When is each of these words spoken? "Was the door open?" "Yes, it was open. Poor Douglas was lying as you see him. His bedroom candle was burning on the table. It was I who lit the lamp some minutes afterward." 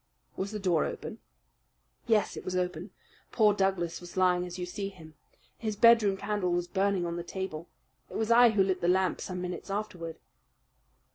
"Was 0.35 0.49
the 0.49 0.57
door 0.57 0.83
open?" 0.85 1.19
"Yes, 2.07 2.35
it 2.35 2.43
was 2.43 2.55
open. 2.55 2.89
Poor 3.31 3.53
Douglas 3.53 4.01
was 4.01 4.17
lying 4.17 4.47
as 4.47 4.57
you 4.57 4.65
see 4.65 4.89
him. 4.89 5.13
His 5.59 5.75
bedroom 5.75 6.17
candle 6.17 6.51
was 6.51 6.67
burning 6.67 7.05
on 7.05 7.17
the 7.17 7.23
table. 7.23 7.69
It 8.09 8.17
was 8.17 8.31
I 8.31 8.49
who 8.49 8.63
lit 8.63 8.81
the 8.81 8.87
lamp 8.87 9.21
some 9.21 9.43
minutes 9.43 9.69
afterward." 9.69 10.17